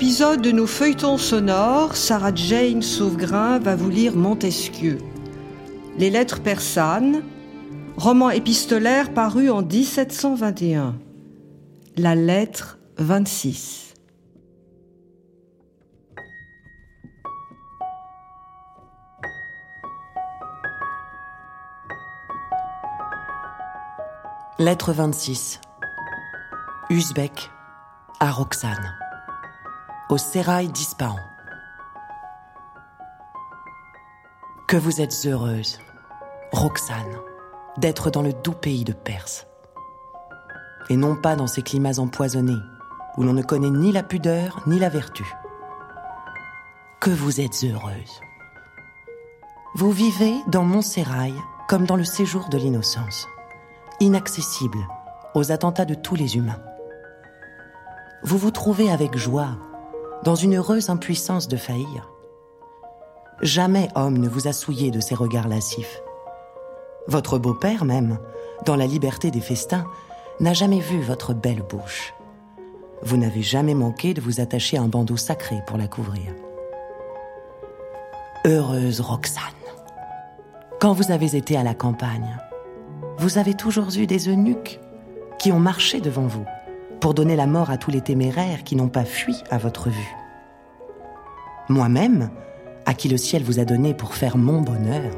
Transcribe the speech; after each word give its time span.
épisode 0.00 0.40
de 0.40 0.50
nos 0.50 0.66
feuilletons 0.66 1.18
sonores, 1.18 1.94
Sarah 1.94 2.34
Jane 2.34 2.80
Sauvegrain 2.80 3.58
va 3.58 3.76
vous 3.76 3.90
lire 3.90 4.16
Montesquieu. 4.16 4.96
Les 5.98 6.08
lettres 6.08 6.40
persanes, 6.40 7.20
roman 7.98 8.30
épistolaire 8.30 9.12
paru 9.12 9.50
en 9.50 9.60
1721. 9.60 10.96
La 11.98 12.14
lettre 12.14 12.78
26. 12.96 13.92
Lettre 24.58 24.94
26. 24.94 25.60
Uzbek 26.88 27.50
à 28.18 28.30
Roxane. 28.30 28.99
Au 30.10 30.18
sérail 30.18 30.66
d'Ispahan. 30.66 31.20
Que 34.66 34.76
vous 34.76 35.00
êtes 35.00 35.14
heureuse, 35.24 35.78
Roxane, 36.50 37.16
d'être 37.76 38.10
dans 38.10 38.22
le 38.22 38.32
doux 38.32 38.52
pays 38.52 38.82
de 38.82 38.92
Perse. 38.92 39.46
Et 40.88 40.96
non 40.96 41.14
pas 41.14 41.36
dans 41.36 41.46
ces 41.46 41.62
climats 41.62 42.00
empoisonnés, 42.00 42.58
où 43.16 43.22
l'on 43.22 43.34
ne 43.34 43.42
connaît 43.42 43.70
ni 43.70 43.92
la 43.92 44.02
pudeur 44.02 44.64
ni 44.66 44.80
la 44.80 44.88
vertu. 44.88 45.24
Que 47.00 47.10
vous 47.10 47.40
êtes 47.40 47.62
heureuse. 47.62 48.20
Vous 49.76 49.92
vivez 49.92 50.34
dans 50.48 50.64
Montsérail 50.64 51.34
comme 51.68 51.86
dans 51.86 51.94
le 51.94 52.04
séjour 52.04 52.48
de 52.48 52.58
l'innocence, 52.58 53.28
inaccessible 54.00 54.80
aux 55.36 55.52
attentats 55.52 55.84
de 55.84 55.94
tous 55.94 56.16
les 56.16 56.36
humains 56.36 56.60
vous 58.22 58.36
vous 58.36 58.50
trouvez 58.50 58.90
avec 58.90 59.16
joie, 59.16 59.56
dans 60.24 60.34
une 60.34 60.56
heureuse 60.56 60.90
impuissance 60.90 61.48
de 61.48 61.56
faillir. 61.56 62.10
Jamais 63.42 63.88
homme 63.94 64.18
ne 64.18 64.28
vous 64.28 64.48
a 64.48 64.52
souillé 64.52 64.90
de 64.90 65.00
ses 65.00 65.14
regards 65.14 65.48
lascifs. 65.48 66.02
Votre 67.08 67.38
beau-père 67.38 67.84
même, 67.84 68.18
dans 68.66 68.76
la 68.76 68.86
liberté 68.86 69.30
des 69.30 69.40
festins, 69.40 69.84
n'a 70.38 70.52
jamais 70.52 70.80
vu 70.80 71.00
votre 71.00 71.32
belle 71.32 71.62
bouche. 71.62 72.14
Vous 73.02 73.16
n'avez 73.16 73.42
jamais 73.42 73.74
manqué 73.74 74.12
de 74.12 74.20
vous 74.20 74.40
attacher 74.40 74.76
un 74.76 74.88
bandeau 74.88 75.16
sacré 75.16 75.56
pour 75.66 75.78
la 75.78 75.88
couvrir. 75.88 76.34
Heureuse 78.44 79.00
Roxane. 79.00 79.42
Quand 80.80 80.92
vous 80.92 81.10
avez 81.10 81.36
été 81.36 81.56
à 81.56 81.62
la 81.62 81.74
campagne, 81.74 82.38
vous 83.18 83.38
avez 83.38 83.54
toujours 83.54 83.88
eu 83.96 84.06
des 84.06 84.28
eunuques 84.28 84.80
qui 85.38 85.52
ont 85.52 85.60
marché 85.60 86.00
devant 86.00 86.26
vous 86.26 86.44
pour 87.00 87.14
donner 87.14 87.36
la 87.36 87.46
mort 87.46 87.70
à 87.70 87.78
tous 87.78 87.90
les 87.90 88.00
téméraires 88.00 88.62
qui 88.64 88.76
n'ont 88.76 88.88
pas 88.88 89.04
fui 89.04 89.36
à 89.50 89.58
votre 89.58 89.88
vue. 89.88 90.16
Moi-même, 91.68 92.30
à 92.86 92.94
qui 92.94 93.08
le 93.08 93.16
ciel 93.16 93.42
vous 93.42 93.58
a 93.58 93.64
donné 93.64 93.94
pour 93.94 94.14
faire 94.14 94.36
mon 94.36 94.60
bonheur, 94.60 95.12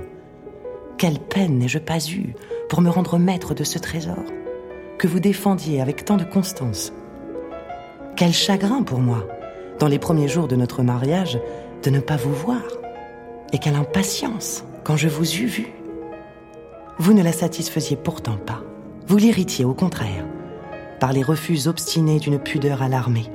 quelle 0.98 1.18
peine 1.18 1.58
n'ai-je 1.58 1.78
pas 1.78 1.98
eue 2.08 2.34
pour 2.68 2.80
me 2.80 2.90
rendre 2.90 3.18
maître 3.18 3.54
de 3.54 3.64
ce 3.64 3.78
trésor 3.78 4.22
que 4.98 5.08
vous 5.08 5.20
défendiez 5.20 5.80
avec 5.80 6.04
tant 6.04 6.16
de 6.16 6.24
constance? 6.24 6.92
Quel 8.16 8.32
chagrin 8.32 8.82
pour 8.82 9.00
moi, 9.00 9.26
dans 9.78 9.88
les 9.88 9.98
premiers 9.98 10.28
jours 10.28 10.48
de 10.48 10.56
notre 10.56 10.82
mariage, 10.82 11.40
de 11.82 11.90
ne 11.90 12.00
pas 12.00 12.16
vous 12.16 12.32
voir. 12.32 12.62
Et 13.52 13.58
quelle 13.58 13.74
impatience 13.74 14.64
quand 14.84 14.96
je 14.96 15.08
vous 15.08 15.36
eus 15.36 15.46
vu. 15.46 15.72
Vous 16.98 17.12
ne 17.12 17.22
la 17.22 17.32
satisfaisiez 17.32 17.96
pourtant 17.96 18.36
pas. 18.36 18.60
Vous 19.06 19.16
l'irritiez 19.16 19.64
au 19.64 19.74
contraire 19.74 20.24
par 21.02 21.12
les 21.12 21.24
refus 21.24 21.66
obstinés 21.66 22.20
d'une 22.20 22.38
pudeur 22.38 22.80
alarmée. 22.80 23.26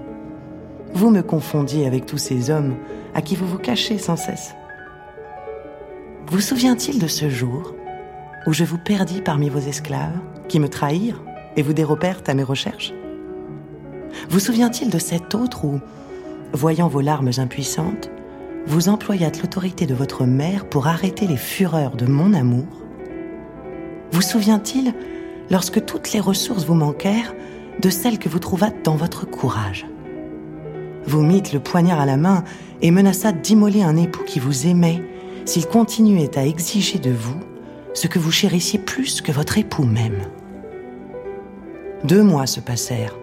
Vous 0.94 1.10
me 1.10 1.22
confondiez 1.22 1.86
avec 1.86 2.06
tous 2.06 2.18
ces 2.18 2.50
hommes 2.50 2.78
à 3.14 3.22
qui 3.22 3.36
vous 3.36 3.46
vous 3.46 3.58
cachez 3.58 3.98
sans 3.98 4.16
cesse. 4.16 4.56
Vous 6.28 6.40
souvient-il 6.40 6.98
de 6.98 7.08
ce 7.08 7.30
jour 7.30 7.76
où 8.46 8.54
je 8.54 8.64
vous 8.64 8.78
perdis 8.78 9.20
parmi 9.20 9.50
vos 9.50 9.60
esclaves, 9.60 10.18
qui 10.48 10.62
me 10.62 10.70
trahirent 10.70 11.22
et 11.58 11.62
vous 11.62 11.74
déropèrent 11.74 12.22
à 12.28 12.34
mes 12.36 12.44
recherches? 12.44 12.94
Vous 14.30 14.40
souvient-il 14.40 14.90
de 14.90 14.98
cet 14.98 15.36
autre 15.36 15.66
où, 15.66 15.82
voyant 16.54 16.88
vos 16.88 17.02
larmes 17.02 17.32
impuissantes, 17.38 18.10
vous 18.66 18.88
employâtes 18.88 19.42
l'autorité 19.42 19.86
de 19.86 19.94
votre 19.94 20.24
mère 20.24 20.70
pour 20.70 20.88
arrêter 20.88 21.28
les 21.28 21.36
fureurs 21.36 21.98
de 21.98 22.06
mon 22.06 22.34
amour? 22.34 22.82
Vous 24.14 24.22
souvient-il, 24.22 24.94
lorsque 25.52 25.84
toutes 25.84 26.14
les 26.14 26.22
ressources 26.22 26.64
vous 26.64 26.76
manquèrent, 26.76 27.34
de 27.80 27.90
celle 27.90 28.20
que 28.20 28.30
vous 28.30 28.40
trouvâtes 28.40 28.84
dans 28.84 28.96
votre 28.96 29.26
courage. 29.26 29.86
Vous 31.06 31.22
mîtes 31.22 31.54
le 31.54 31.60
poignard 31.60 32.00
à 32.00 32.06
la 32.06 32.18
main 32.18 32.44
et 32.82 32.92
menaçâtes 32.92 33.42
d'immoler 33.42 33.84
un 33.84 33.96
époux 33.96 34.24
qui 34.24 34.40
vous 34.40 34.68
aimait 34.68 35.02
s'il 35.46 35.68
continuait 35.68 36.38
à 36.38 36.46
exiger 36.46 37.00
de 37.00 37.12
vous 37.12 37.40
ce 37.94 38.08
que 38.08 38.20
vous 38.20 38.32
chérissiez 38.32 38.80
plus 38.80 39.22
que 39.22 39.32
votre 39.32 39.58
époux 39.58 39.86
même. 39.86 40.20
Deux 42.04 42.22
mois 42.22 42.46
se 42.46 42.60
passèrent 42.60 43.18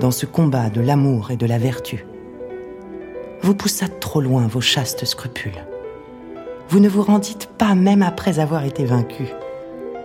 dans 0.00 0.10
ce 0.10 0.26
combat 0.26 0.70
de 0.70 0.80
l'amour 0.80 1.30
et 1.30 1.36
de 1.36 1.46
la 1.46 1.58
vertu. 1.58 2.04
Vous 3.42 3.54
poussâtes 3.54 4.00
trop 4.00 4.20
loin 4.20 4.46
vos 4.46 4.60
chastes 4.60 5.04
scrupules. 5.04 5.64
Vous 6.68 6.80
ne 6.80 6.88
vous 6.88 7.02
rendîtes 7.02 7.46
pas 7.46 7.74
même 7.74 8.02
après 8.02 8.40
avoir 8.40 8.64
été 8.64 8.84
vaincu. 8.84 9.26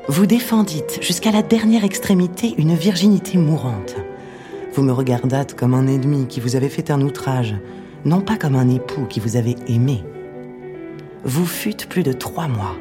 Vous 0.10 0.26
défendîtes 0.26 1.02
jusqu'à 1.02 1.32
la 1.32 1.42
dernière 1.42 1.86
extrémité 1.86 2.54
une 2.58 2.76
virginité 2.76 3.38
mourante. 3.38 3.96
Vous 4.74 4.84
me 4.84 4.92
regardâtes 4.92 5.54
comme 5.54 5.74
un 5.74 5.88
ennemi 5.88 6.28
qui 6.28 6.42
vous 6.42 6.58
avait 6.58 6.68
fait 6.68 6.92
un 6.92 7.00
outrage, 7.00 7.56
non 8.04 8.20
pas 8.20 8.36
comme 8.36 8.58
un 8.58 8.68
époux 8.68 9.06
qui 9.06 9.22
vous 9.22 9.38
avait 9.38 9.56
aimé. 9.68 10.04
Vous 11.24 11.46
fûtes 11.46 11.88
plus 11.88 12.04
de 12.04 12.12
trois 12.12 12.50
mois 12.50 12.76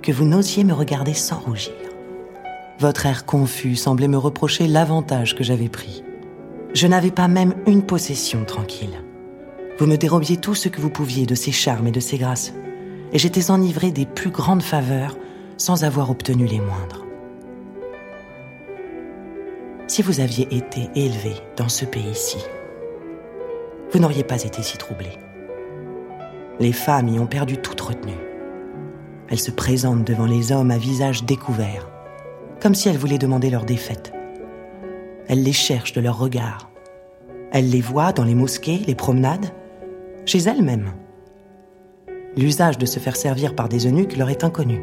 que 0.00 0.12
vous 0.12 0.24
n'osiez 0.24 0.64
me 0.64 0.72
regarder 0.72 1.12
sans 1.12 1.40
rougir. 1.40 1.74
Votre 2.78 3.04
air 3.04 3.26
confus 3.26 3.76
semblait 3.76 4.08
me 4.08 4.16
reprocher 4.16 4.66
l'avantage 4.66 5.36
que 5.36 5.44
j'avais 5.44 5.68
pris. 5.68 6.02
Je 6.72 6.86
n'avais 6.86 7.10
pas 7.10 7.28
même 7.28 7.52
une 7.66 7.82
possession 7.82 8.46
tranquille. 8.46 9.02
Vous 9.78 9.86
me 9.86 9.98
dérobiez 9.98 10.38
tout 10.38 10.54
ce 10.54 10.70
que 10.70 10.80
vous 10.80 10.88
pouviez 10.90 11.26
de 11.26 11.34
ces 11.34 11.52
charmes 11.52 11.88
et 11.88 11.92
de 11.92 12.00
ces 12.00 12.16
grâces, 12.16 12.54
et 13.12 13.18
j'étais 13.18 13.50
enivré 13.50 13.90
des 13.90 14.06
plus 14.06 14.30
grandes 14.30 14.62
faveurs 14.62 15.18
sans 15.56 15.84
avoir 15.84 16.10
obtenu 16.10 16.46
les 16.46 16.60
moindres. 16.60 17.04
Si 19.86 20.02
vous 20.02 20.20
aviez 20.20 20.48
été 20.54 20.88
élevé 20.94 21.34
dans 21.56 21.68
ce 21.68 21.84
pays-ci, 21.84 22.38
vous 23.90 23.98
n'auriez 23.98 24.24
pas 24.24 24.42
été 24.42 24.62
si 24.62 24.78
troublé. 24.78 25.10
Les 26.60 26.72
femmes 26.72 27.08
y 27.08 27.18
ont 27.18 27.26
perdu 27.26 27.58
toute 27.58 27.80
retenue. 27.80 28.12
Elles 29.28 29.38
se 29.38 29.50
présentent 29.50 30.04
devant 30.04 30.26
les 30.26 30.52
hommes 30.52 30.70
à 30.70 30.78
visage 30.78 31.24
découvert, 31.24 31.90
comme 32.60 32.74
si 32.74 32.88
elles 32.88 32.98
voulaient 32.98 33.18
demander 33.18 33.50
leur 33.50 33.64
défaite. 33.64 34.12
Elles 35.28 35.42
les 35.42 35.52
cherchent 35.52 35.92
de 35.92 36.00
leur 36.00 36.18
regard. 36.18 36.70
Elles 37.50 37.68
les 37.68 37.80
voient 37.80 38.12
dans 38.12 38.24
les 38.24 38.34
mosquées, 38.34 38.80
les 38.86 38.94
promenades, 38.94 39.52
chez 40.24 40.38
elles-mêmes. 40.38 40.92
L'usage 42.36 42.78
de 42.78 42.86
se 42.86 42.98
faire 42.98 43.16
servir 43.16 43.54
par 43.54 43.68
des 43.68 43.86
eunuques 43.86 44.16
leur 44.16 44.30
est 44.30 44.44
inconnu. 44.44 44.80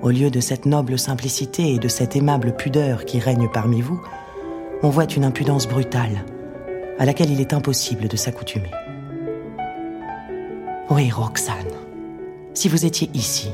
Au 0.00 0.10
lieu 0.10 0.30
de 0.30 0.38
cette 0.38 0.64
noble 0.64 0.96
simplicité 0.96 1.74
et 1.74 1.78
de 1.80 1.88
cette 1.88 2.14
aimable 2.14 2.54
pudeur 2.54 3.04
qui 3.04 3.18
règne 3.18 3.48
parmi 3.52 3.80
vous, 3.80 4.00
on 4.84 4.90
voit 4.90 5.06
une 5.06 5.24
impudence 5.24 5.66
brutale, 5.66 6.24
à 7.00 7.04
laquelle 7.04 7.32
il 7.32 7.40
est 7.40 7.52
impossible 7.52 8.06
de 8.06 8.16
s'accoutumer. 8.16 8.70
Oui, 10.88 11.10
Roxane, 11.10 11.74
si 12.54 12.68
vous 12.68 12.86
étiez 12.86 13.10
ici, 13.12 13.50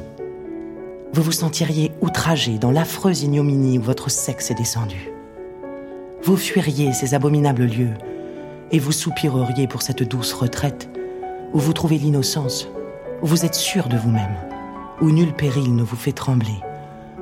vous 1.14 1.23
vous 1.23 1.32
sentiriez 1.32 1.93
outragé 2.02 2.58
dans 2.58 2.70
l'affreuse 2.70 3.23
ignominie 3.23 3.79
où 3.79 3.82
votre 3.82 4.11
sexe 4.11 4.50
est 4.50 4.55
descendu. 4.55 5.11
Vous 6.23 6.37
fuiriez 6.37 6.93
ces 6.93 7.14
abominables 7.14 7.64
lieux 7.64 7.94
et 8.70 8.79
vous 8.79 8.93
soupireriez 8.93 9.67
pour 9.67 9.81
cette 9.81 10.02
douce 10.02 10.35
retraite 10.35 10.90
où 11.55 11.58
vous 11.58 11.73
trouvez 11.73 11.97
l'innocence, 11.97 12.69
où 13.23 13.26
vous 13.26 13.47
êtes 13.47 13.55
sûr 13.55 13.88
de 13.88 13.97
vous-même 13.97 14.54
où 15.00 15.11
nul 15.11 15.32
péril 15.32 15.75
ne 15.75 15.82
vous 15.82 15.96
fait 15.96 16.12
trembler, 16.12 16.61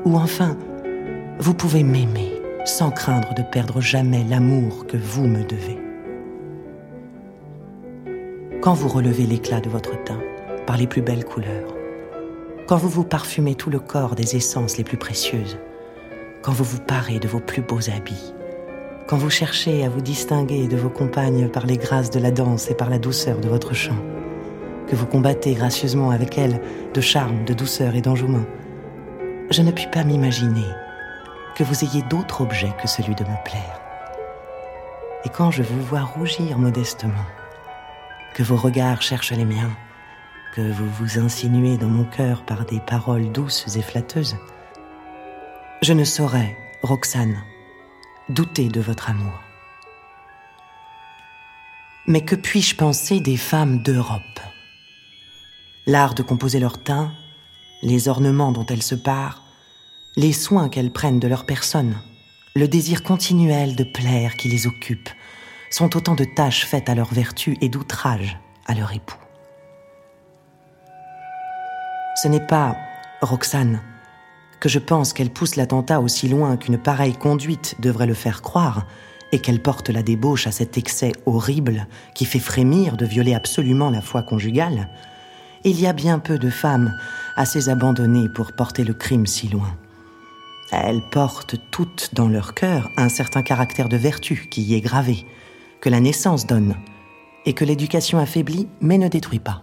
où 0.05 0.17
enfin 0.17 0.57
vous 1.39 1.55
pouvez 1.55 1.83
m'aimer 1.83 2.41
sans 2.65 2.91
craindre 2.91 3.35
de 3.35 3.43
perdre 3.43 3.81
jamais 3.81 4.25
l'amour 4.29 4.87
que 4.87 4.97
vous 4.97 5.27
me 5.27 5.43
devez. 5.45 5.79
Quand 8.61 8.75
vous 8.75 8.89
relevez 8.89 9.27
l'éclat 9.27 9.61
de 9.61 9.69
votre 9.69 10.03
teint 10.05 10.21
par 10.67 10.77
les 10.77 10.87
plus 10.87 11.03
belles 11.03 11.25
couleurs, 11.25 11.75
quand 12.69 12.77
vous 12.77 12.89
vous 12.89 13.05
parfumez 13.05 13.57
tout 13.57 13.71
le 13.71 13.81
corps 13.81 14.15
des 14.15 14.37
essences 14.37 14.79
les 14.79 14.85
plus 14.85 14.97
précieuses, 14.97 15.59
quand 16.43 16.53
vous 16.53 16.65
vous 16.65 16.79
parez 16.79 17.19
de 17.19 17.27
vos 17.27 17.41
plus 17.41 17.63
beaux 17.63 17.91
habits, 17.91 18.35
quand 19.09 19.17
vous 19.17 19.31
cherchez 19.31 19.85
à 19.85 19.89
vous 19.89 20.01
distinguer 20.01 20.69
de 20.69 20.77
vos 20.77 20.89
compagnes 20.89 21.49
par 21.49 21.67
les 21.67 21.77
grâces 21.77 22.11
de 22.11 22.21
la 22.21 22.31
danse 22.31 22.71
et 22.71 22.75
par 22.75 22.89
la 22.89 22.99
douceur 22.99 23.41
de 23.41 23.49
votre 23.49 23.75
chant, 23.75 23.99
que 24.93 24.97
vous 24.97 25.07
combattez 25.07 25.55
gracieusement 25.55 26.11
avec 26.11 26.37
elle 26.37 26.61
de 26.93 27.01
charme, 27.01 27.47
de 27.47 27.55
douceur 27.55 27.95
et 27.95 28.03
d'enjouement, 28.03 28.45
je 29.51 29.63
ne 29.63 29.71
puis 29.71 29.87
pas 29.91 30.05
m'imaginer 30.05 30.67
que 31.57 31.65
vous 31.65 31.83
ayez 31.83 32.03
d'autre 32.11 32.43
objet 32.43 32.71
que 32.79 32.87
celui 32.87 33.15
de 33.15 33.25
me 33.25 33.43
plaire. 33.43 33.81
Et 35.25 35.31
quand 35.31 35.51
je 35.51 35.63
vous 35.63 35.81
vois 35.81 36.03
rougir 36.03 36.59
modestement 36.59 37.25
que 38.35 38.43
vos 38.43 38.57
regards 38.57 39.01
cherchent 39.01 39.33
les 39.33 39.47
miens, 39.47 39.71
que 40.55 40.61
vous 40.61 40.91
vous 40.91 41.19
insinuez 41.19 41.79
dans 41.79 41.89
mon 41.89 42.05
cœur 42.05 42.43
par 42.43 42.67
des 42.67 42.81
paroles 42.81 43.33
douces 43.33 43.75
et 43.75 43.83
flatteuses, 43.83 44.37
je 45.81 45.95
ne 45.95 46.05
saurais, 46.05 46.55
Roxane, 46.83 47.39
douter 48.29 48.69
de 48.69 48.83
votre 48.83 49.09
amour. 49.09 49.41
Mais 52.07 52.21
que 52.21 52.35
puis-je 52.35 52.77
penser 52.77 53.21
des 53.21 53.39
femmes 53.39 53.79
d'Europe? 53.79 54.52
L'art 55.87 56.15
de 56.15 56.23
composer 56.23 56.61
leur 56.61 56.83
teint, 56.83 57.13
les 57.83 58.07
ornements 58.07 58.53
dont 58.53 58.67
elles 58.67 58.83
se 58.83 58.95
parent, 58.95 59.43
les 60.17 60.33
soins 60.33 60.69
qu'elles 60.69 60.93
prennent 60.93 61.19
de 61.19 61.27
leur 61.27 61.45
personne, 61.45 61.97
le 62.55 62.69
désir 62.69 63.03
continuel 63.03 63.75
de 63.75 63.83
plaire 63.83 64.37
qui 64.37 64.49
les 64.49 64.69
occupe, 64.69 65.09
sont 65.71 65.97
autant 65.97 66.15
de 66.15 66.25
tâches 66.25 66.67
faites 66.67 66.89
à 66.89 66.95
leur 66.95 67.13
vertu 67.13 67.57
et 67.61 67.69
d'outrages 67.69 68.39
à 68.67 68.75
leur 68.75 68.93
époux. 68.93 69.19
Ce 72.15 72.29
n'est 72.29 72.47
pas, 72.47 72.77
Roxane, 73.21 73.83
que 74.61 74.69
je 74.69 74.79
pense 74.79 75.13
qu'elle 75.13 75.31
pousse 75.31 75.57
l'attentat 75.57 76.01
aussi 76.01 76.29
loin 76.29 76.57
qu'une 76.57 76.79
pareille 76.79 77.17
conduite 77.17 77.75
devrait 77.81 78.07
le 78.07 78.15
faire 78.15 78.43
croire, 78.43 78.87
et 79.33 79.41
qu'elle 79.41 79.63
porte 79.63 79.89
la 79.89 80.03
débauche 80.03 80.47
à 80.47 80.53
cet 80.53 80.77
excès 80.77 81.13
horrible 81.27 81.87
qui 82.15 82.27
fait 82.27 82.39
frémir 82.39 82.97
de 82.99 83.07
violer 83.07 83.35
absolument 83.35 83.91
la 83.91 84.03
foi 84.03 84.23
conjugale, 84.23 84.91
il 85.65 85.81
y 85.81 85.87
a 85.87 85.93
bien 85.93 86.19
peu 86.19 86.39
de 86.39 86.51
femmes 86.51 86.95
assez 87.37 87.69
abandonnées 87.69 88.29
pour 88.29 88.53
porter 88.53 88.85
le 88.85 88.95
crime 88.95 89.27
si 89.27 89.49
loin. 89.49 89.77
Elles 90.71 91.03
portent 91.11 91.57
toutes 91.71 92.11
dans 92.15 92.29
leur 92.29 92.55
cœur 92.55 92.89
un 92.97 93.09
certain 93.09 93.43
caractère 93.43 93.89
de 93.89 93.97
vertu 93.97 94.49
qui 94.51 94.63
y 94.63 94.75
est 94.75 94.81
gravé, 94.81 95.27
que 95.81 95.89
la 95.89 96.01
naissance 96.01 96.47
donne, 96.47 96.77
et 97.45 97.53
que 97.53 97.65
l'éducation 97.65 98.19
affaiblit 98.19 98.69
mais 98.81 98.99
ne 98.99 99.09
détruit 99.09 99.39
pas. 99.39 99.63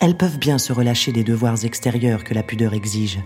Elles 0.00 0.16
peuvent 0.16 0.38
bien 0.38 0.58
se 0.58 0.72
relâcher 0.72 1.12
des 1.12 1.24
devoirs 1.24 1.64
extérieurs 1.64 2.24
que 2.24 2.34
la 2.34 2.42
pudeur 2.42 2.74
exige, 2.74 3.20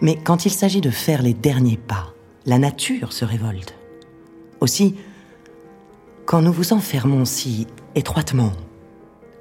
mais 0.00 0.16
quand 0.16 0.46
il 0.46 0.50
s'agit 0.50 0.80
de 0.80 0.90
faire 0.90 1.22
les 1.22 1.34
derniers 1.34 1.76
pas, 1.76 2.14
la 2.46 2.58
nature 2.58 3.12
se 3.12 3.24
révolte. 3.24 3.74
Aussi, 4.60 4.94
quand 6.24 6.42
nous 6.42 6.52
vous 6.52 6.72
enfermons 6.72 7.24
si 7.24 7.66
étroitement, 7.94 8.52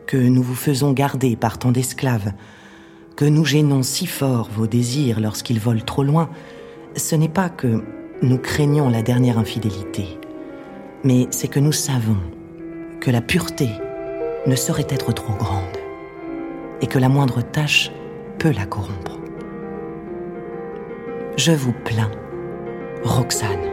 que 0.10 0.18
nous 0.18 0.42
vous 0.42 0.56
faisons 0.56 0.92
garder 0.92 1.36
par 1.36 1.60
tant 1.60 1.72
d'esclaves, 1.72 2.34
que 3.16 3.26
nous 3.26 3.46
gênons 3.46 3.84
si 3.84 4.08
fort 4.08 4.50
vos 4.52 4.66
désirs 4.66 5.20
lorsqu'ils 5.20 5.60
volent 5.60 5.86
trop 5.86 6.02
loin, 6.02 6.32
ce 6.96 7.16
n'est 7.16 7.30
pas 7.30 7.48
que 7.48 7.84
nous 8.24 8.40
craignons 8.40 8.90
la 8.90 9.04
dernière 9.04 9.38
infidélité, 9.38 10.18
mais 11.04 11.28
c'est 11.30 11.48
que 11.48 11.60
nous 11.60 11.72
savons 11.72 12.18
que 13.02 13.12
la 13.12 13.22
pureté 13.22 13.70
ne 14.48 14.56
saurait 14.56 14.88
être 14.90 15.14
trop 15.14 15.34
grande 15.34 15.78
et 16.82 16.88
que 16.88 16.98
la 16.98 17.08
moindre 17.08 17.44
tâche 17.44 17.92
peut 18.40 18.52
la 18.52 18.66
corrompre. 18.66 19.20
Je 21.38 21.52
vous 21.52 21.74
plains, 21.86 22.10
Roxane. 23.04 23.70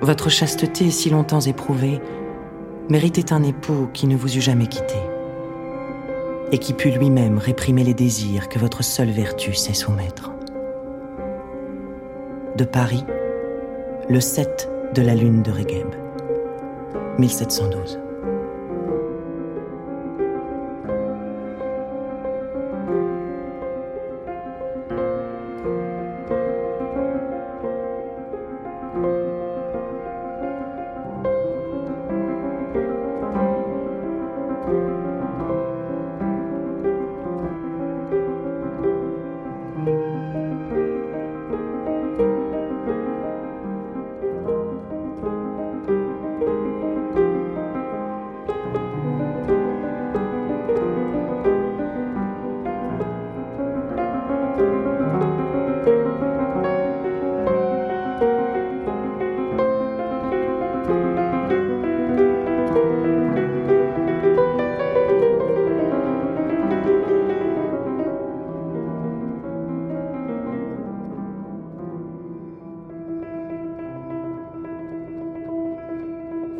Votre 0.00 0.30
chasteté 0.30 0.90
si 0.90 1.10
longtemps 1.10 1.42
éprouvée 1.42 2.00
méritait 2.88 3.32
un 3.32 3.42
époux 3.42 3.88
qui 3.92 4.06
ne 4.06 4.16
vous 4.16 4.36
eût 4.36 4.40
jamais 4.40 4.66
quitté 4.66 4.96
et 6.52 6.58
qui 6.58 6.72
put 6.72 6.90
lui-même 6.90 7.38
réprimer 7.38 7.84
les 7.84 7.94
désirs 7.94 8.48
que 8.48 8.58
votre 8.58 8.84
seule 8.84 9.10
vertu 9.10 9.54
sait 9.54 9.74
soumettre. 9.74 10.30
De 12.56 12.64
Paris, 12.64 13.04
le 14.08 14.20
7 14.20 14.68
de 14.94 15.02
la 15.02 15.14
lune 15.14 15.42
de 15.42 15.50
Régeb, 15.50 15.88
1712. 17.18 18.03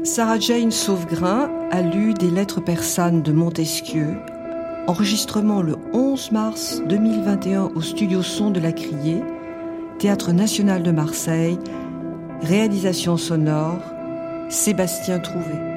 Sarah 0.05 0.39
Jane 0.39 0.71
Sauvegrin 0.71 1.51
a 1.71 1.81
lu 1.81 2.13
des 2.13 2.31
lettres 2.31 2.61
persanes 2.61 3.23
de 3.23 3.33
Montesquieu, 3.33 4.19
enregistrement 4.87 5.63
le 5.63 5.77
11 5.95 6.31
mars 6.31 6.83
2021 6.87 7.71
au 7.75 7.81
studio 7.81 8.23
Son 8.23 8.51
de 8.51 8.61
la 8.61 8.73
Criée, 8.73 9.23
Théâtre 9.99 10.33
national 10.33 10.83
de 10.83 10.91
Marseille, 10.91 11.59
réalisation 12.43 13.17
sonore, 13.17 13.81
Sébastien 14.51 15.21
Trouvé. 15.21 15.74